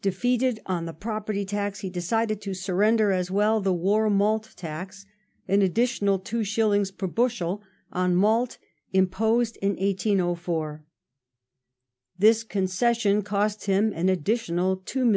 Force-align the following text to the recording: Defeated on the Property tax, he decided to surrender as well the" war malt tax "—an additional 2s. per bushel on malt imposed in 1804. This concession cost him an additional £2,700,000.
Defeated 0.00 0.58
on 0.64 0.86
the 0.86 0.94
Property 0.94 1.44
tax, 1.44 1.80
he 1.80 1.90
decided 1.90 2.40
to 2.40 2.54
surrender 2.54 3.12
as 3.12 3.30
well 3.30 3.60
the" 3.60 3.74
war 3.74 4.08
malt 4.08 4.54
tax 4.56 5.04
"—an 5.48 5.60
additional 5.60 6.18
2s. 6.18 6.96
per 6.96 7.06
bushel 7.06 7.60
on 7.92 8.14
malt 8.14 8.56
imposed 8.94 9.58
in 9.58 9.72
1804. 9.76 10.82
This 12.18 12.42
concession 12.42 13.20
cost 13.20 13.66
him 13.66 13.92
an 13.92 14.08
additional 14.08 14.78
£2,700,000. 14.78 15.14